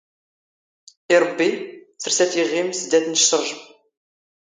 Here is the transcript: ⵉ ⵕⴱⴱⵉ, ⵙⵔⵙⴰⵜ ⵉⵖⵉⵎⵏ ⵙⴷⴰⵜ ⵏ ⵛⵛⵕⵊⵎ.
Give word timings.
ⵉ 1.13 1.15
ⵕⴱⴱⵉ, 1.23 1.51
ⵙⵔⵙⴰⵜ 2.01 2.31
ⵉⵖⵉⵎⵏ 2.41 2.67
ⵙⴷⴰⵜ 2.79 3.05
ⵏ 3.11 3.13
ⵛⵛⵕⵊⵎ. 3.21 3.49